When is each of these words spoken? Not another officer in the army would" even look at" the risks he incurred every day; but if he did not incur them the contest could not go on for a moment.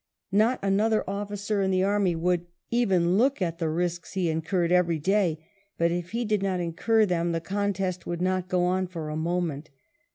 Not 0.31 0.57
another 0.63 1.07
officer 1.07 1.61
in 1.61 1.69
the 1.69 1.83
army 1.83 2.15
would" 2.15 2.47
even 2.71 3.19
look 3.19 3.39
at" 3.39 3.59
the 3.59 3.69
risks 3.69 4.13
he 4.13 4.29
incurred 4.31 4.71
every 4.71 4.97
day; 4.97 5.45
but 5.77 5.91
if 5.91 6.09
he 6.09 6.25
did 6.25 6.41
not 6.41 6.59
incur 6.59 7.05
them 7.05 7.33
the 7.33 7.39
contest 7.39 8.05
could 8.05 8.19
not 8.19 8.49
go 8.49 8.63
on 8.63 8.87
for 8.87 9.09
a 9.09 9.15
moment. 9.15 9.69